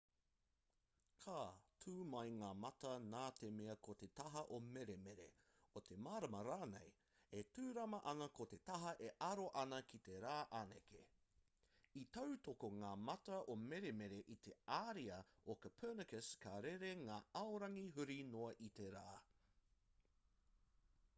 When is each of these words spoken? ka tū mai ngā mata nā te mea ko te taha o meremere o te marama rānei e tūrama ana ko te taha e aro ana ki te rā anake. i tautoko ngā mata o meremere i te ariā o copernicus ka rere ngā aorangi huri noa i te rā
ka 1.23 1.33
tū 1.83 1.91
mai 2.11 2.21
ngā 2.37 2.47
mata 2.61 2.93
nā 3.09 3.25
te 3.39 3.49
mea 3.57 3.73
ko 3.87 3.95
te 4.03 4.07
taha 4.19 4.41
o 4.55 4.57
meremere 4.77 5.27
o 5.79 5.83
te 5.89 5.97
marama 6.07 6.39
rānei 6.47 6.87
e 7.41 7.43
tūrama 7.59 7.99
ana 8.13 8.29
ko 8.39 8.47
te 8.53 8.59
taha 8.71 8.95
e 9.09 9.11
aro 9.27 9.45
ana 9.65 9.81
ki 9.91 10.01
te 10.09 10.17
rā 10.25 10.33
anake. 10.61 11.03
i 12.03 12.05
tautoko 12.17 12.71
ngā 12.81 12.95
mata 13.05 13.39
o 13.55 13.59
meremere 13.69 14.23
i 14.37 14.41
te 14.49 14.57
ariā 14.79 15.23
o 15.55 15.59
copernicus 15.67 16.31
ka 16.47 16.57
rere 16.69 16.93
ngā 17.07 17.21
aorangi 17.45 17.87
huri 17.99 18.21
noa 18.35 18.53
i 18.69 18.75
te 18.81 18.93
rā 19.01 19.09